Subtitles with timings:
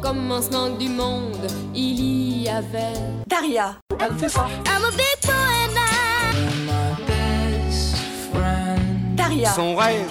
[0.00, 2.94] commencement du monde, il y avait
[3.26, 3.76] Daria.
[4.00, 4.46] Elle fait ça.
[4.66, 4.82] I'm.
[9.14, 9.50] Daria.
[9.50, 10.08] Son rêve,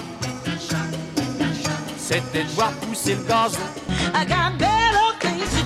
[1.96, 3.58] c'était de voir pousser le gazon.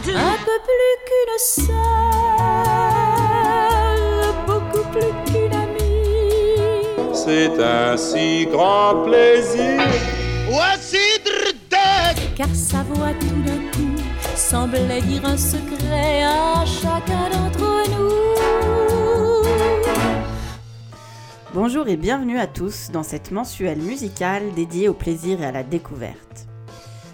[0.08, 1.75] Un peu plus qu'une sœur,
[4.46, 7.14] beaucoup plus qu'une amie.
[7.14, 9.82] C'est un si grand plaisir.
[12.34, 13.91] Car sa voix tout d'un coup
[14.52, 18.12] semblait dire un secret à chacun d'entre nous.
[21.55, 25.62] Bonjour et bienvenue à tous dans cette mensuelle musicale dédiée au plaisir et à la
[25.62, 26.46] découverte.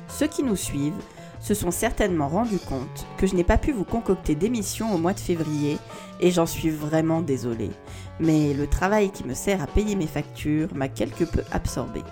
[0.09, 1.01] Ceux qui nous suivent
[1.39, 5.15] se sont certainement rendus compte que je n'ai pas pu vous concocter d'émission au mois
[5.15, 5.79] de février
[6.19, 7.71] et j'en suis vraiment désolée.
[8.19, 12.03] Mais le travail qui me sert à payer mes factures m'a quelque peu absorbé.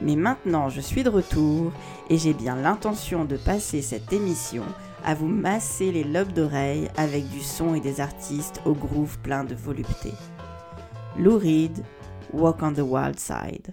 [0.00, 1.72] Mais maintenant je suis de retour
[2.10, 4.64] et j'ai bien l'intention de passer cette émission
[5.04, 9.44] à vous masser les lobes d'oreilles avec du son et des artistes au groove plein
[9.44, 10.12] de volupté.
[11.18, 11.84] Lou Reed,
[12.32, 13.72] Walk on the Wild Side.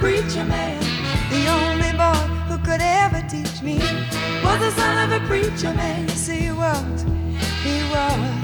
[0.00, 0.80] preacher man.
[1.30, 3.78] The only boy who could ever teach me
[4.42, 6.08] was the son of a preacher man.
[6.08, 7.02] Yes, he was.
[7.62, 8.43] He was.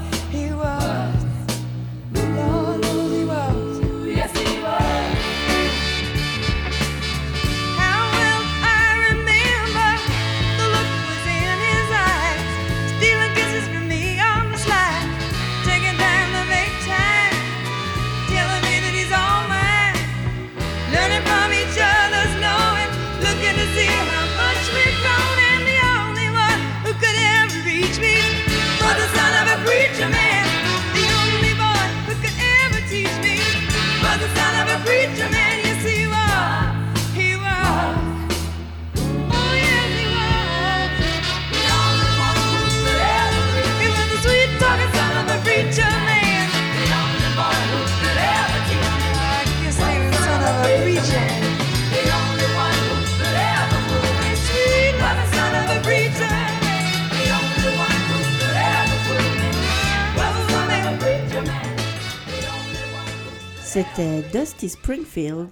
[63.73, 65.47] C'était Dusty Springfield,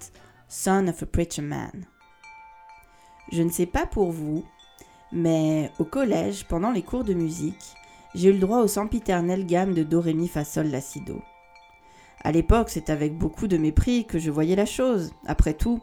[0.49, 1.85] Son of a Preacher Man.
[3.31, 4.43] Je ne sais pas pour vous,
[5.13, 7.63] mais au collège, pendant les cours de musique,
[8.13, 10.99] j'ai eu le droit au sempiternel gamme de Do, Ré, Mi, Fa, Sol, La, Si,
[10.99, 11.21] Do.
[12.21, 15.13] À l'époque, c'est avec beaucoup de mépris que je voyais la chose.
[15.25, 15.79] Après tout,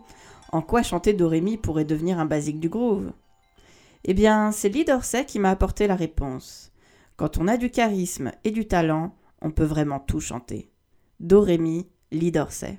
[0.53, 3.15] en quoi chanter Do, Ré, Mi pourrait devenir un basique du groove?
[4.05, 6.71] Eh bien, c'est Lee Dorsey qui m'a apporté la réponse.
[7.17, 10.71] Quand on a du charisme et du talent, on peut vraiment tout chanter.
[11.19, 12.79] Do, Ré, Mi, Lee Dorsey.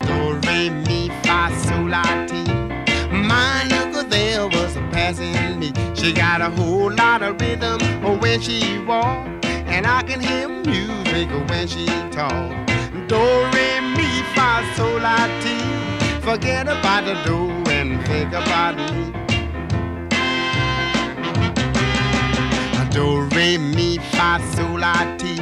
[0.00, 2.42] Do, re, mi, fa, sol, la, ti.
[3.12, 5.72] My little there was a passing me.
[5.94, 7.80] She got a whole lot of rhythm
[8.20, 12.50] when she walk, and I can hear music when she talk.
[13.08, 13.20] Do,
[13.54, 15.56] re, mi, fa, sol, la, ti.
[16.20, 17.38] Forget about the do
[17.70, 19.12] and think about me.
[22.90, 25.38] Do, re, mi, fa, sol, la, ti.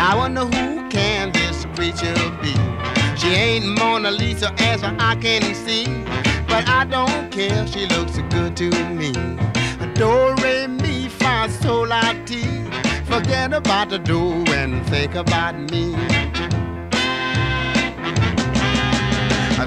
[0.00, 1.32] I wonder who can
[1.80, 5.86] She ain't Mona Lisa as I can see,
[6.48, 7.68] but I don't care.
[7.68, 9.12] She looks good to me.
[9.94, 11.88] Do re mi fa sol
[12.26, 12.42] ti.
[13.04, 15.92] Forget about the do and think about me.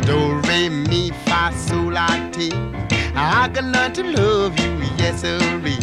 [0.05, 1.95] Do re mi fa sol
[2.33, 2.51] ti.
[3.15, 5.79] I can learn to love you, yes sirree.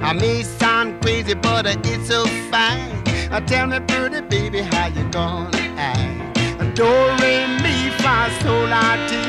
[0.00, 3.07] I may sound crazy, but it's so fine.
[3.46, 6.74] Tell me, pretty baby, how you gonna act?
[6.74, 9.22] Do re mi fa sol la ti.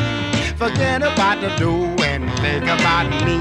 [0.57, 3.37] Forget about the do and think about me.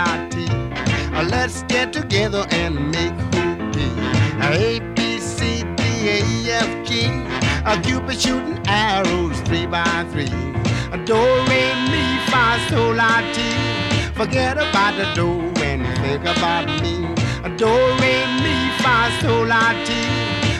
[0.00, 3.88] Uh, Let's get together and make hoopy.
[4.40, 7.06] A B C D E F G.
[7.64, 10.30] A Cupid shooting arrows three by three.
[10.92, 13.50] Uh, Do re mi fa sol la ti.
[14.14, 15.28] Forget about the do
[15.62, 17.06] and think about me.
[17.42, 20.02] Uh, Do re mi fa sol la ti.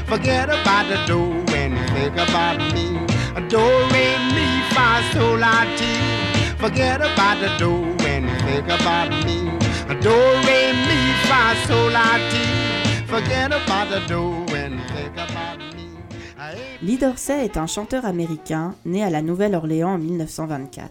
[0.06, 1.20] Forget about the do
[1.54, 2.98] and think about me.
[3.36, 5.94] Uh, Do re mi fa sol la ti.
[6.58, 7.87] Forget about the do
[16.82, 20.90] Lee Dorsey est un chanteur américain né à la Nouvelle-Orléans en 1924.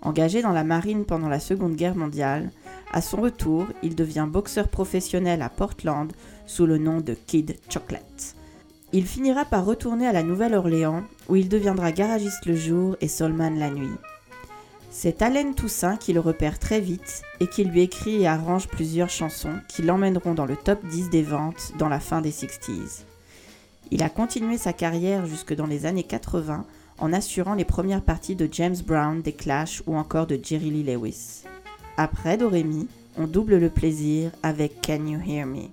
[0.00, 2.50] Engagé dans la marine pendant la Seconde Guerre mondiale,
[2.92, 6.10] à son retour, il devient boxeur professionnel à Portland
[6.46, 8.34] sous le nom de Kid Chocolate.
[8.94, 13.58] Il finira par retourner à la Nouvelle-Orléans où il deviendra garagiste le jour et soulman
[13.58, 13.98] la nuit.
[14.94, 19.08] C'est Allen Toussaint qui le repère très vite et qui lui écrit et arrange plusieurs
[19.08, 23.04] chansons qui l'emmèneront dans le top 10 des ventes dans la fin des 60s.
[23.90, 26.66] Il a continué sa carrière jusque dans les années 80
[26.98, 30.84] en assurant les premières parties de James Brown, des Clash ou encore de Jerry Lee
[30.84, 31.44] Lewis.
[31.96, 35.70] Après Dorémy, on double le plaisir avec Can You Hear Me?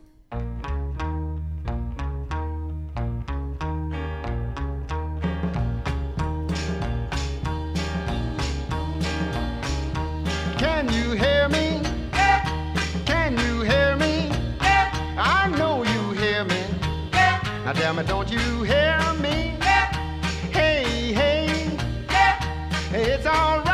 [11.10, 11.82] Now tell me,
[13.06, 14.30] Can you hear me?
[15.18, 16.64] I know you hear me.
[17.66, 19.58] Adam, don't you hear me?
[20.52, 21.72] Hey, hey,
[22.92, 23.66] it's alright.
[23.66, 23.69] Mhm.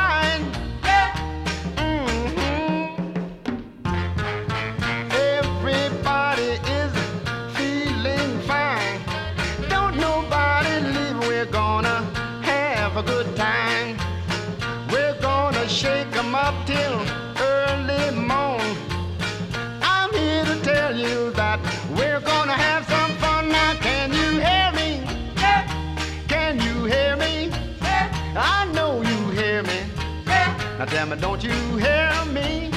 [31.15, 32.69] Now don't you hear me?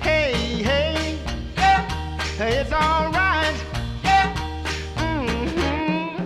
[0.00, 0.32] Hey,
[0.62, 1.18] hey,
[2.38, 3.54] it's alright.
[4.96, 6.16] Mhm.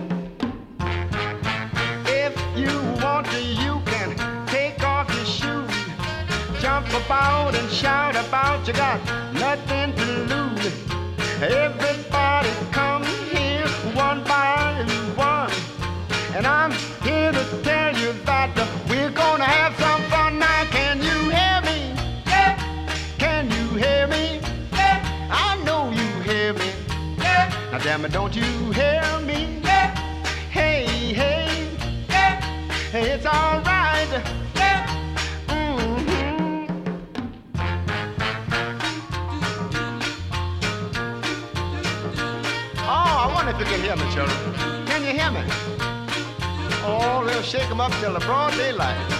[2.05, 2.71] If you
[3.03, 4.15] want to, you can
[4.47, 5.71] take off your shoes.
[6.61, 9.01] Jump about and shout about, you got
[28.17, 29.59] don't you hear me?
[29.63, 29.95] Yeah.
[30.49, 31.67] Hey, hey,
[32.91, 34.09] hey, it's alright.
[35.47, 36.67] Mhm.
[42.79, 44.39] Oh, I wonder if you can hear me, children.
[44.87, 45.43] Can you hear me?
[46.89, 49.16] Oh, we'll shake 'em up till the broad daylight.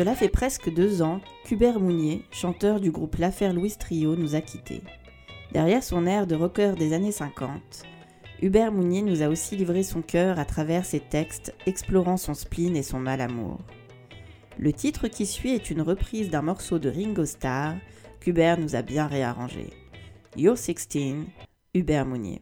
[0.00, 4.40] Cela fait presque deux ans qu'Hubert Mounier, chanteur du groupe L'Affaire Louis Trio, nous a
[4.40, 4.80] quittés.
[5.52, 7.82] Derrière son air de rocker des années 50,
[8.40, 12.76] Hubert Mounier nous a aussi livré son cœur à travers ses textes explorant son spleen
[12.76, 13.58] et son mal-amour.
[14.58, 17.74] Le titre qui suit est une reprise d'un morceau de Ringo Starr
[18.20, 19.68] qu'Hubert nous a bien réarrangé.
[20.34, 21.26] You're 16,
[21.74, 22.40] Hubert Mounier.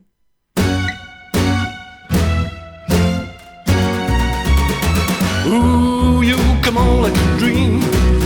[5.51, 7.81] Ooh, you come on like a dream.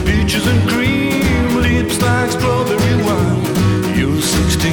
[0.05, 3.43] Peaches and cream, lips like strawberry wine.
[3.97, 4.73] You're 16,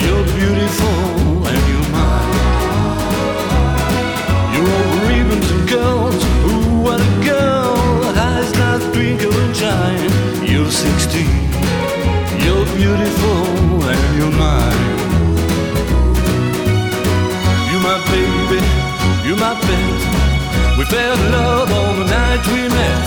[0.00, 2.32] you're beautiful and you're mine.
[4.54, 6.24] You're all ribbons and girls.
[6.48, 7.76] Ooh, what a girl.
[8.16, 10.10] Eyes like twinkle and shine.
[10.42, 11.26] You're 16,
[12.44, 14.84] you're beautiful and you're mine.
[17.68, 18.60] You're my baby,
[19.28, 19.95] you're my pet.
[20.78, 23.02] We fell in love on the night we met.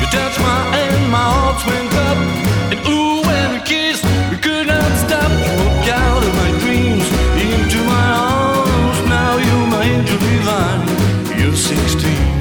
[0.00, 2.18] You touched my hand, my heart went up.
[2.72, 5.30] And ooh, when we kissed, we could not stop.
[5.30, 7.06] You walked out of my dreams
[7.38, 8.98] into my arms.
[9.08, 11.38] Now you're my angel divine.
[11.38, 12.39] You're 16.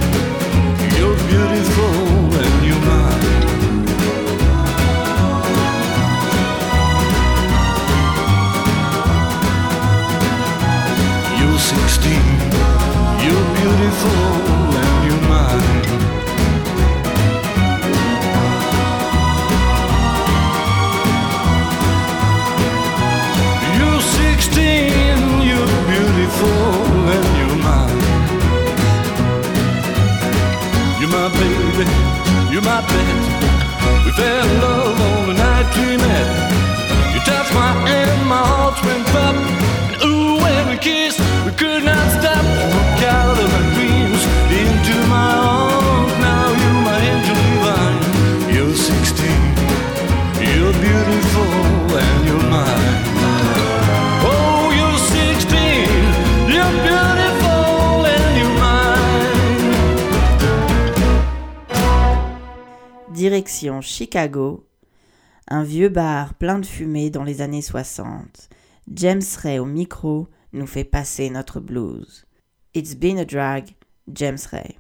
[34.10, 35.96] We fell in love on the night we
[63.82, 64.66] Chicago,
[65.50, 68.50] un vieux bar plein de fumée dans les années 60.
[68.94, 72.26] James Ray au micro nous fait passer notre blues.
[72.74, 73.76] It's been a drag,
[74.08, 74.78] James Ray.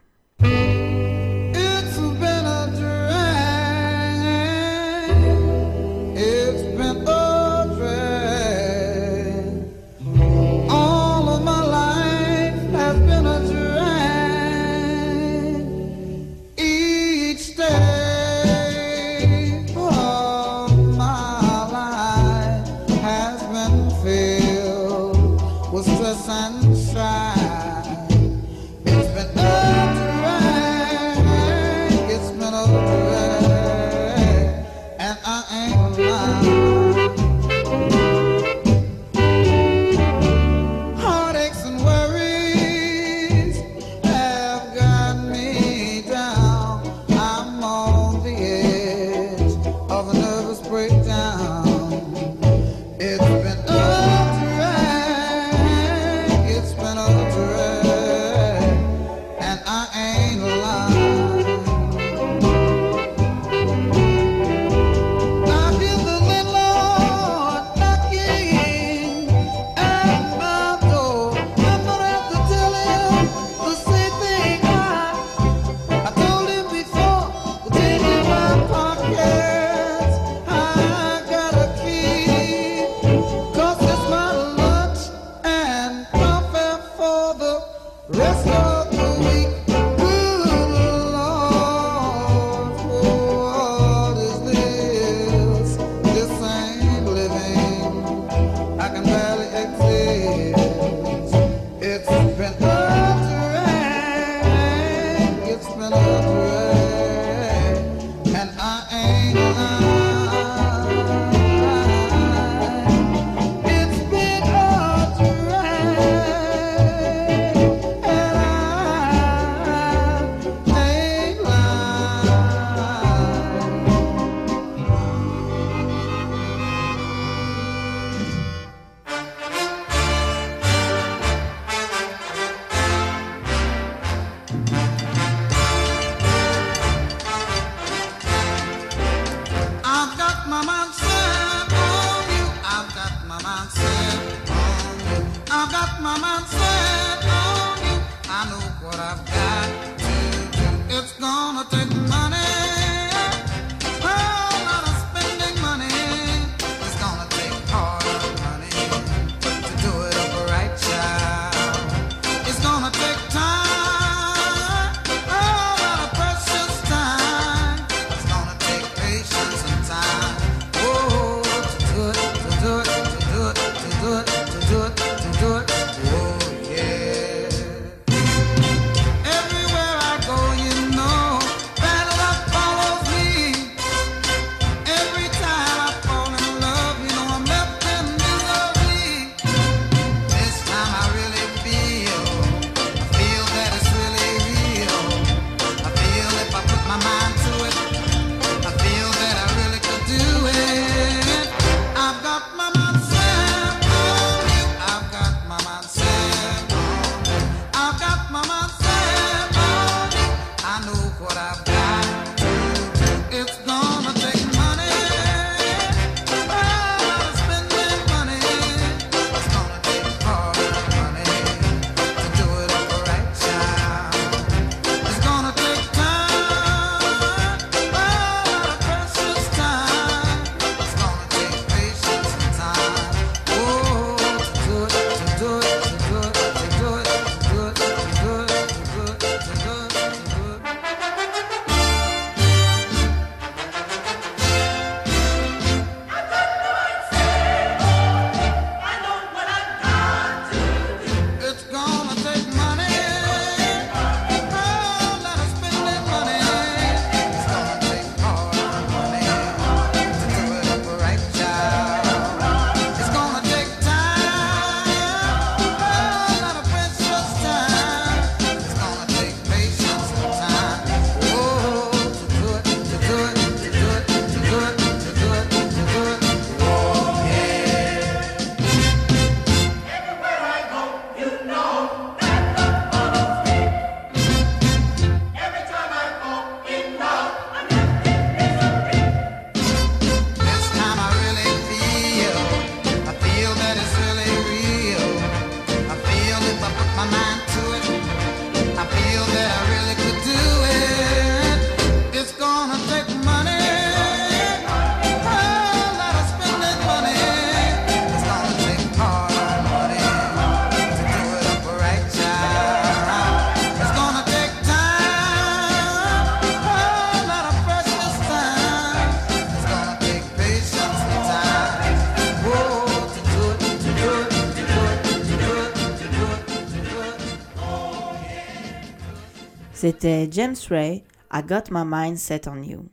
[329.81, 332.89] C'était James Ray, I Got My Mind Set on You.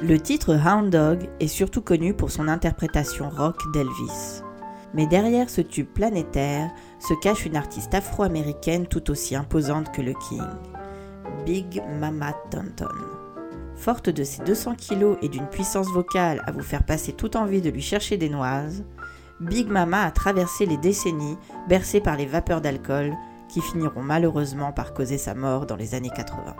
[0.00, 4.40] Le titre Hound Dog est surtout connu pour son interprétation rock d'Elvis.
[4.94, 10.14] Mais derrière ce tube planétaire se cache une artiste afro-américaine tout aussi imposante que le
[10.30, 10.48] King,
[11.44, 13.13] Big Mama Thornton.
[13.76, 17.60] Forte de ses 200 kilos et d'une puissance vocale à vous faire passer toute envie
[17.60, 18.84] de lui chercher des noises,
[19.40, 21.36] Big Mama a traversé les décennies
[21.68, 23.12] bercées par les vapeurs d'alcool
[23.48, 26.54] qui finiront malheureusement par causer sa mort dans les années 80.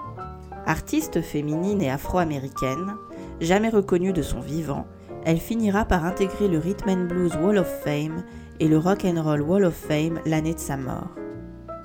[0.66, 2.94] Artiste féminine et afro-américaine,
[3.40, 4.86] jamais reconnue de son vivant,
[5.24, 8.24] elle finira par intégrer le Rhythm and Blues Wall of Fame
[8.60, 11.10] et le Rock and Roll Wall of Fame l'année de sa mort.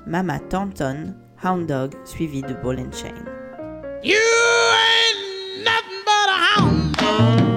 [0.06, 3.14] Mama Tampton, Hound Dog, suivi de Ball and Chain.
[7.10, 7.49] Thank you.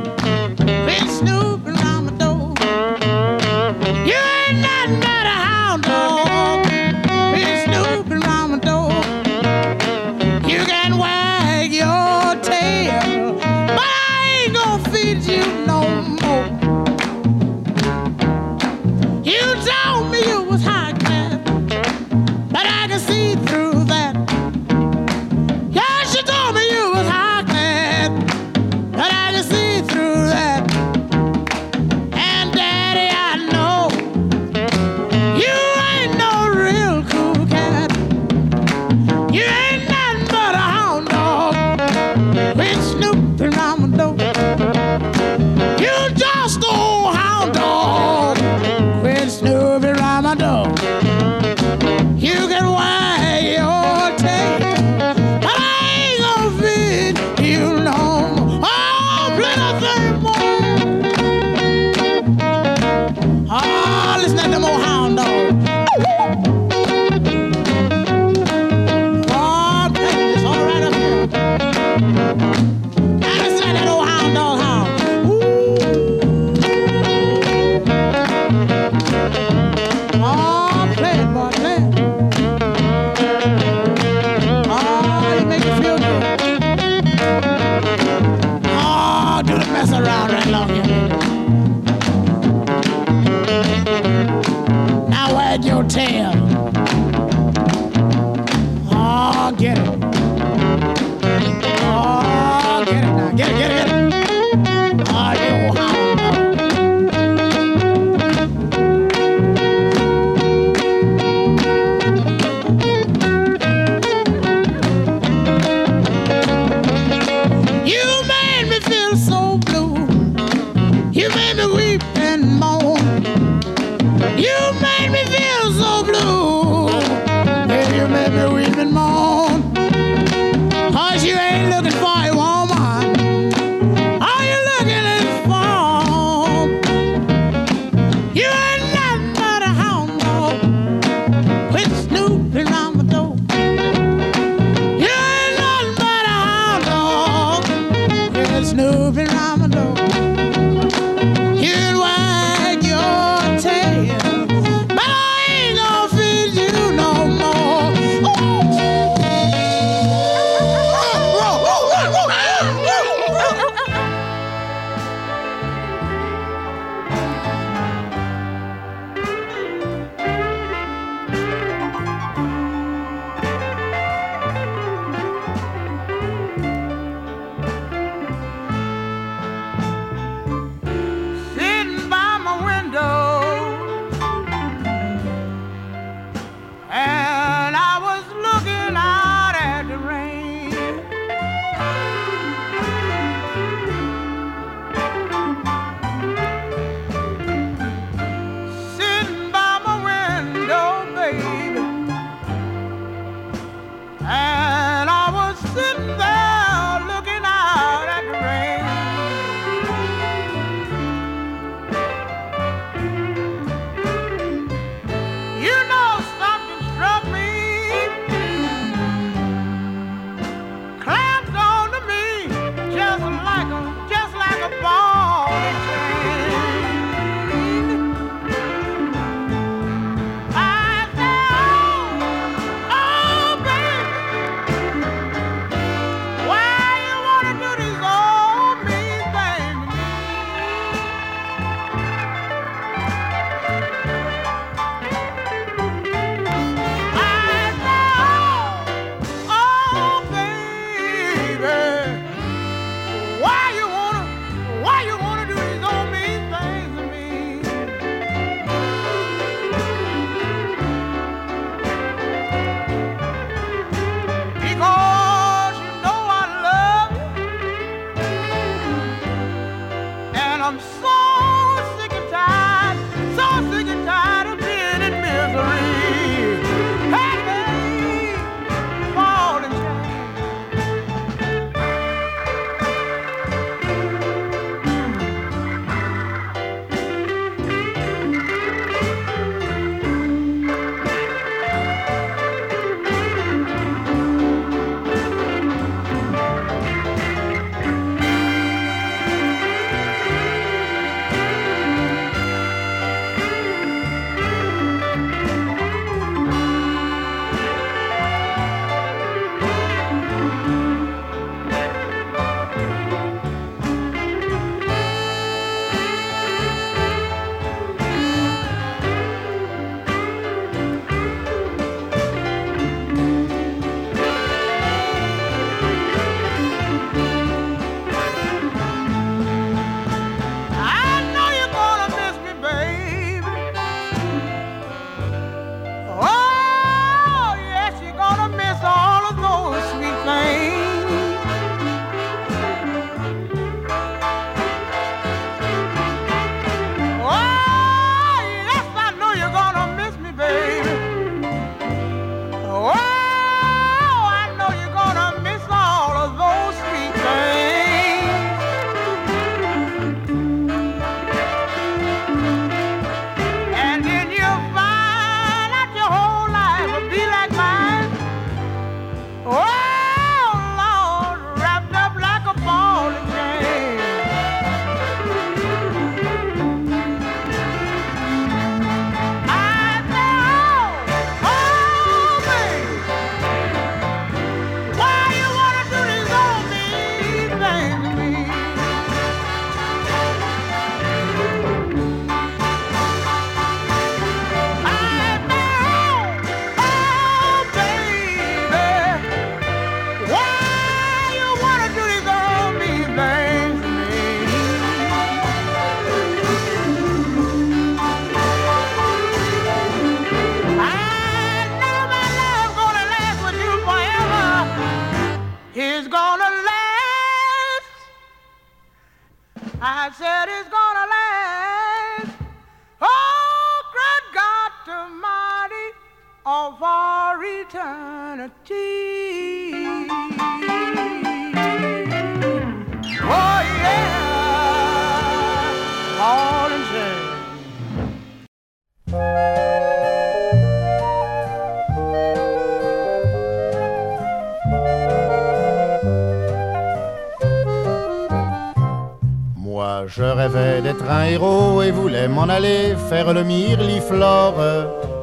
[451.10, 454.56] Un héros et voulais m'en aller faire le mirliflore,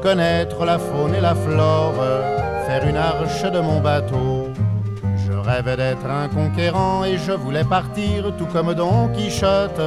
[0.01, 1.95] connaître la faune et la flore,
[2.65, 4.49] faire une arche de mon bateau.
[5.17, 9.81] Je rêvais d'être un conquérant et je voulais partir tout comme Don Quichotte,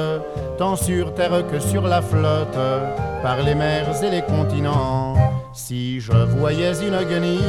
[0.59, 2.59] tant sur terre que sur la flotte,
[3.23, 5.15] par les mers et les continents.
[5.53, 7.41] Si je voyais une guenille,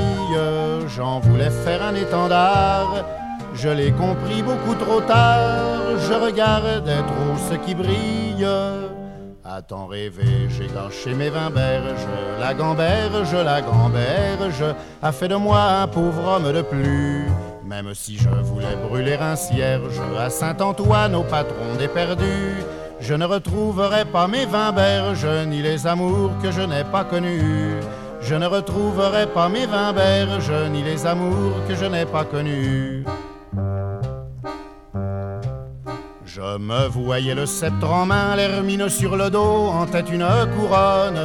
[0.95, 3.05] j'en voulais faire un étendard.
[3.55, 8.45] Je l'ai compris beaucoup trop tard, je regardais trop ce qui brille.
[9.43, 12.07] À t'en rêver, j'ai gâché mes vingt berges,
[12.39, 14.65] la gamberge, la gamberge
[15.01, 17.27] a fait de moi un pauvre homme de plus.
[17.65, 22.61] Même si je voulais brûler un cierge à Saint-Antoine, au patron des perdus,
[22.99, 27.79] je ne retrouverai pas mes vingt berges, ni les amours que je n'ai pas connus.
[28.21, 33.05] Je ne retrouverai pas mes vingt berges, ni les amours que je n'ai pas connus.
[36.35, 41.21] Je me voyais le sceptre en main, l'hermine sur le dos, en tête une couronne.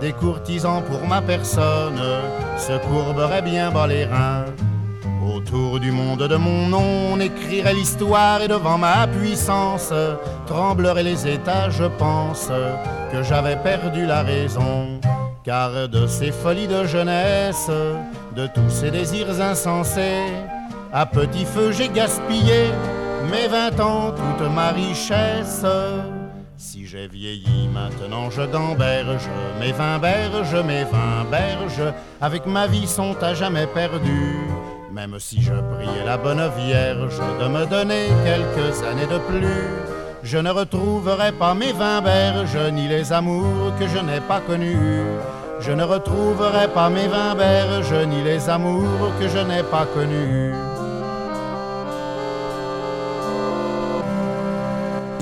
[0.00, 2.00] Des courtisans pour ma personne
[2.56, 4.44] se courberaient bien bas les reins.
[5.34, 9.92] Autour du monde de mon nom, on écrirait l'histoire et devant ma puissance
[10.46, 12.48] trembleraient les États, je pense,
[13.10, 15.00] que j'avais perdu la raison.
[15.42, 17.68] Car de ces folies de jeunesse,
[18.36, 20.22] de tous ces désirs insensés,
[20.92, 22.70] à petit feu j'ai gaspillé
[23.30, 25.64] mes vingt ans, toute ma richesse.
[26.56, 29.28] Si j'ai vieilli, maintenant je gamberge,
[29.60, 34.48] mes vingt berges, mes vingt berges, avec ma vie sont à jamais perdues.
[34.92, 39.72] Même si je priais la bonne Vierge de me donner quelques années de plus,
[40.22, 45.02] je ne retrouverai pas mes vingt berges, ni les amours que je n'ai pas connus.
[45.60, 50.54] Je ne retrouverai pas mes vingt berges, ni les amours que je n'ai pas connus.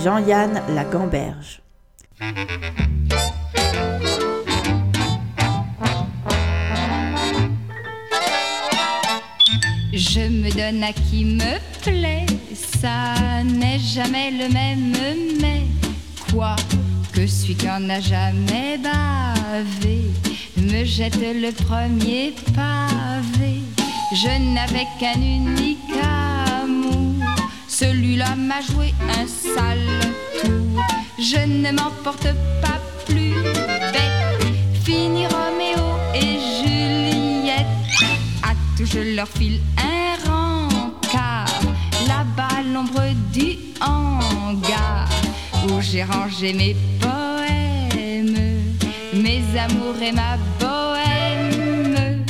[0.03, 1.63] Jean-Yann la Gamberge.
[9.93, 14.93] Je me donne à qui me plaît, ça n'est jamais le même,
[15.41, 15.63] mais
[16.33, 16.57] quoi
[17.13, 20.11] que celui qui en a jamais bavé
[20.57, 23.61] me jette le premier pavé.
[24.13, 26.02] Je n'avais qu'un unique
[28.23, 29.89] celui-là m'a joué un sale
[30.43, 30.83] tour.
[31.19, 32.29] Je ne m'emporte
[32.61, 33.35] pas plus
[33.93, 37.67] bête, fini Roméo et Juliette.
[38.43, 41.61] À tout je leur file un rencard,
[42.07, 45.09] là-bas l'ombre du hangar,
[45.69, 48.37] où j'ai rangé mes poèmes,
[49.15, 52.25] mes amours et ma bohème.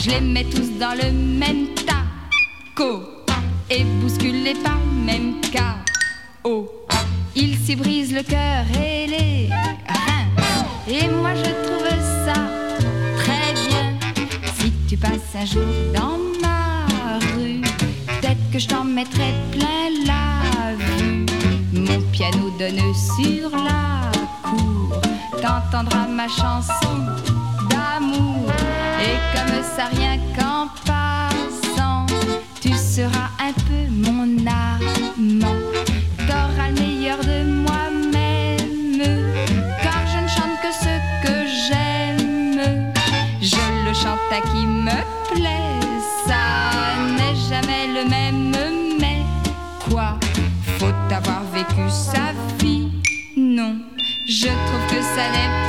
[0.00, 3.02] Je les mets tous dans le même taco
[3.68, 6.68] et bousculés par le même chaos.
[7.34, 9.50] Ils s'y brisent le cœur et les.
[10.88, 11.88] Et moi je trouve
[12.26, 12.38] ça
[13.20, 13.86] très bien.
[14.58, 17.62] Si tu passes un jour dans ma rue,
[18.06, 21.26] peut-être que je t'en mettrai plein la vue.
[21.72, 24.10] Mon piano donne sur la
[24.42, 25.00] cour,
[25.42, 26.96] t'entendras ma chanson
[27.70, 28.50] d'amour.
[29.00, 30.68] Et comme ça, rien qu'en
[51.90, 52.32] sa
[53.36, 53.78] non.
[54.28, 55.65] Je trouve que ça n'est pas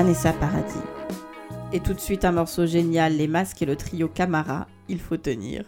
[0.00, 0.80] Vanessa Paradis.
[1.74, 5.18] Et tout de suite un morceau génial, les masques et le trio Camara, il faut
[5.18, 5.66] tenir.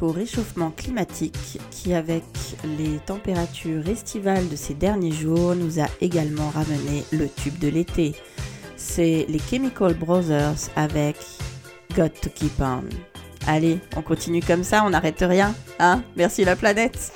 [0.00, 2.24] au réchauffement climatique qui, avec
[2.78, 8.14] les températures estivales de ces derniers jours, nous a également ramené le tube de l'été.
[8.76, 11.16] C'est les Chemical Brothers avec
[11.96, 12.84] Got to Keep On.
[13.46, 15.54] Allez, on continue comme ça, on n'arrête rien.
[15.78, 16.02] Hein?
[16.16, 17.12] Merci la planète.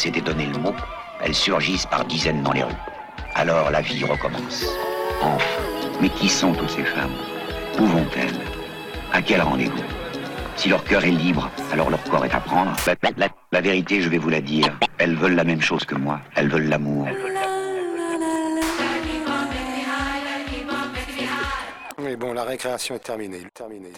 [0.00, 0.74] S'étaient donné le mot,
[1.22, 2.72] elles surgissent par dizaines dans les rues.
[3.34, 4.64] Alors la vie recommence.
[5.22, 5.44] Enfin.
[6.00, 7.12] Mais qui sont toutes ces femmes
[7.78, 8.34] Où vont-elles
[9.12, 9.82] À quel rendez-vous
[10.56, 12.72] Si leur cœur est libre, alors leur corps est à prendre.
[12.86, 14.72] La, la- la- la vérité, je vais vous la dire.
[14.96, 16.20] Elles veulent la même chose que moi.
[16.36, 17.06] Elles veulent l'amour.
[22.02, 23.42] Mais bon, la récréation est terminée.
[23.54, 23.92] Terminée.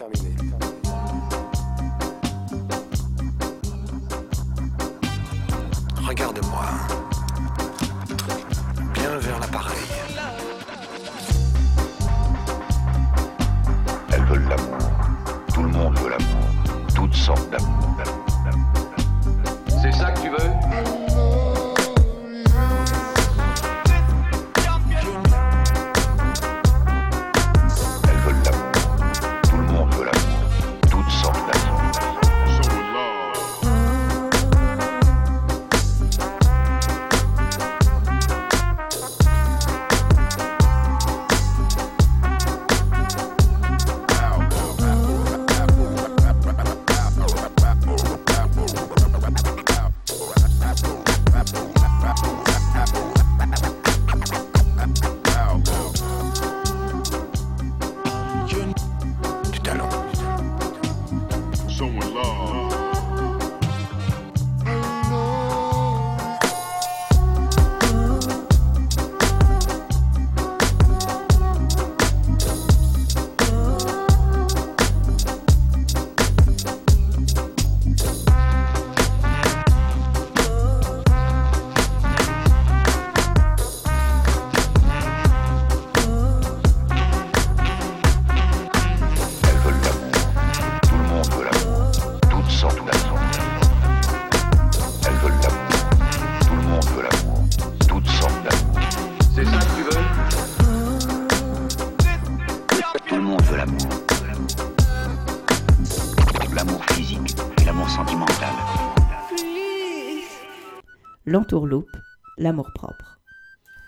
[111.33, 111.97] L'entourloupe,
[112.37, 113.19] l'amour-propre.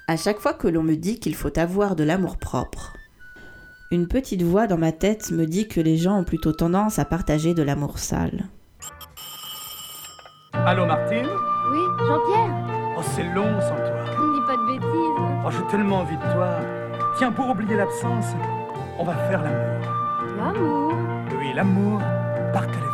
[0.08, 2.94] À chaque fois que l'on me dit qu'il faut avoir de l'amour-propre,
[3.90, 7.04] une petite voix dans ma tête me dit que les gens ont plutôt tendance à
[7.04, 8.48] partager de l'amour sale.
[10.54, 11.28] Allô Martine?
[11.70, 12.96] Oui, Jean-Pierre?
[12.96, 14.04] Oh c'est long sans toi.
[14.06, 15.44] Dis pas de bêtises.
[15.44, 16.60] Oh j'ai tellement envie de toi.
[17.18, 18.28] Tiens, pour oublier l'absence,
[18.98, 19.86] on va faire l'amour.
[20.38, 20.92] L'amour?
[21.38, 22.00] Oui, l'amour
[22.54, 22.93] par téléphone.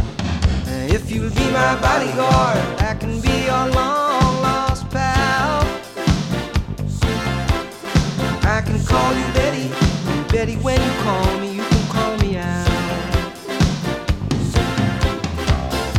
[0.93, 5.61] If you'll be my bodyguard, I can be your long lost pal.
[8.43, 9.69] I can call you Betty,
[10.29, 12.67] Betty, when you call me, you can call me out.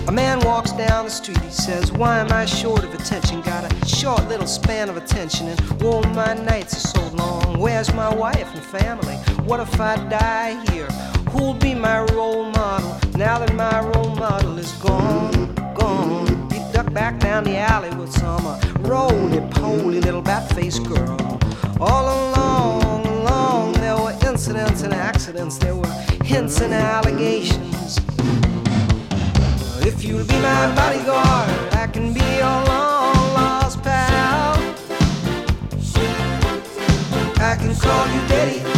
[0.08, 3.40] A man walks down the street, he says, Why am I short of attention?
[3.40, 7.58] Got a short little span of attention, and oh, my nights are so long.
[7.58, 9.16] Where's my wife and family?
[9.46, 10.88] What if I die here?
[11.32, 15.54] Who'll be my role model now that my role model is gone?
[15.74, 16.50] Gone.
[16.50, 21.40] He ducked back down the alley with some uh, roly poly little bat faced girl.
[21.80, 25.90] All along, along, there were incidents and accidents, there were
[26.22, 27.98] hints and allegations.
[29.84, 34.54] If you'll be my bodyguard, I can be your long lost pal.
[37.40, 38.71] I can call you Daddy,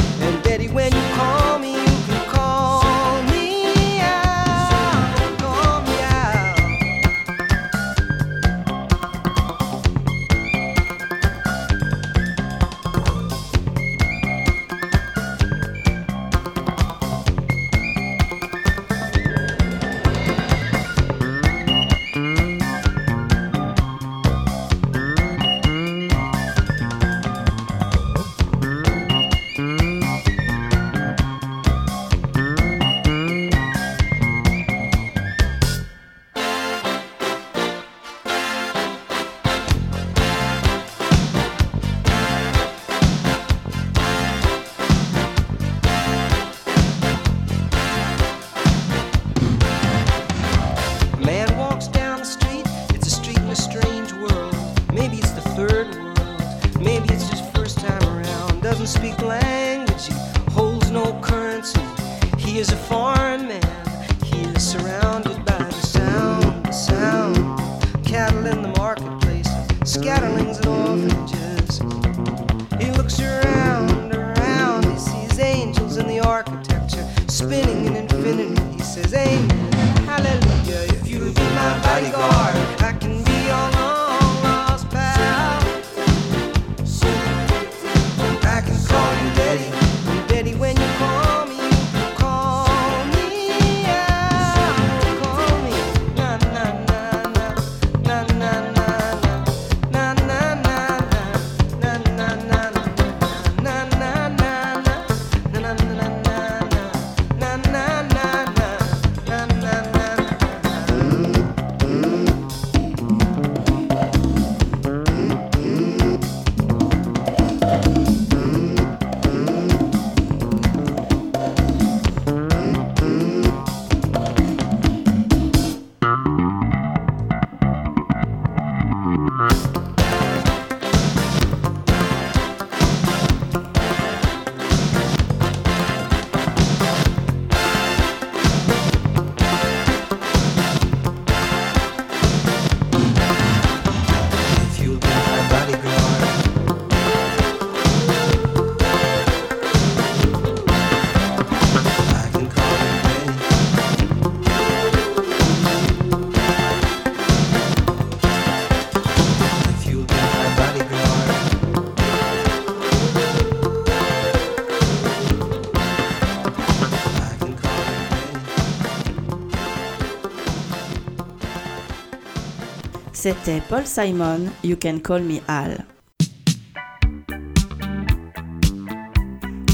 [173.24, 175.86] C'était Paul Simon, You Can Call Me Al.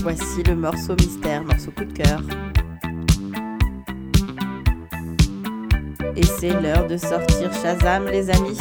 [0.03, 2.23] Voici le morceau mystère, morceau coup de cœur.
[6.15, 8.61] Et c'est l'heure de sortir Shazam, les amis.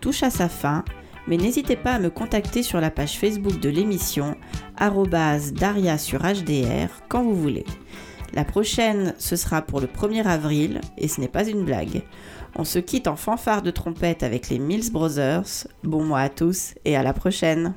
[0.00, 0.84] Touche à sa fin,
[1.26, 4.34] mais n'hésitez pas à me contacter sur la page Facebook de l'émission,
[4.80, 7.66] Daria sur HDR, quand vous voulez.
[8.32, 12.02] La prochaine, ce sera pour le 1er avril, et ce n'est pas une blague.
[12.56, 15.66] On se quitte en fanfare de trompette avec les Mills Brothers.
[15.84, 17.74] Bon mois à tous et à la prochaine.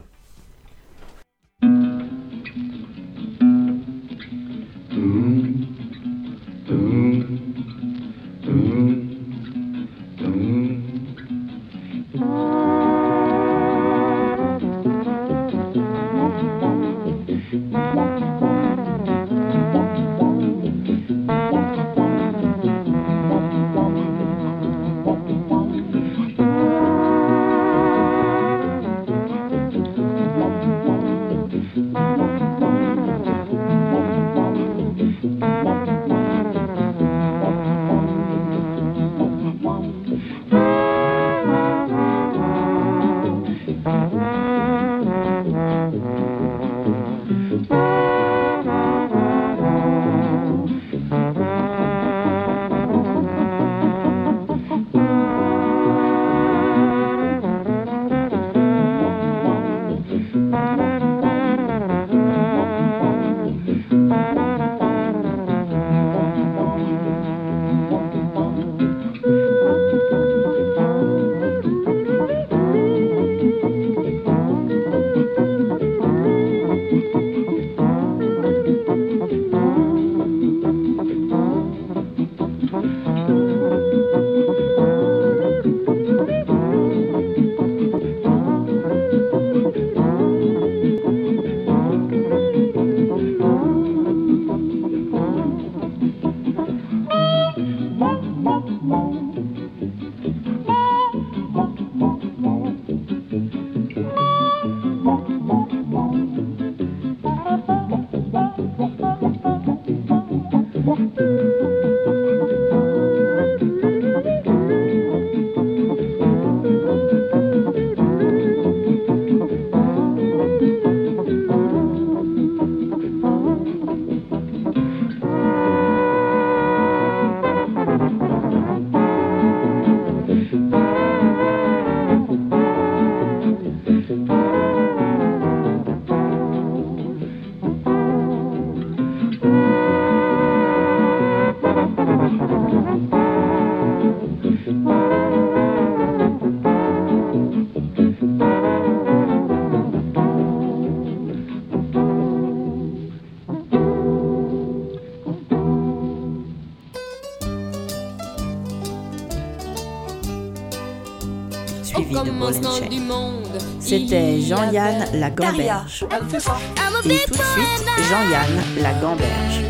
[163.90, 166.06] C'était Jean-Yann la Gamberge.
[166.06, 169.64] Et tout de suite, Jean-Yann la Gamberge.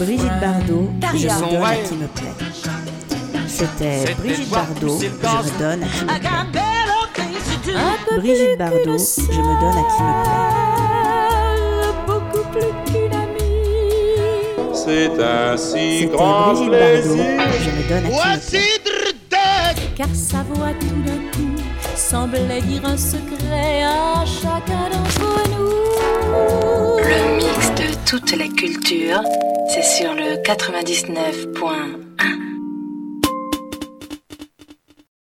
[0.00, 2.34] Brigitte Bardot, je me donne à qui me plaît.
[3.46, 6.62] C'était Brigitte Bardot, je me donne à qui me plaît.
[8.18, 10.50] Brigitte Bardot, je me donne à qui me plaît.
[12.08, 14.74] beaucoup plus qu'une amie.
[14.74, 17.24] C'est un si C'était grand Brigitte Bardot, plaisir.
[17.60, 18.60] je me donne à qui me
[19.28, 19.92] plaît.
[19.94, 21.51] Car sa voix tout d'un coup
[22.12, 26.98] semblait dire un secret à chacun d'entre nous.
[26.98, 29.22] Le mix de toutes les cultures,
[29.72, 32.01] c'est sur le 99.1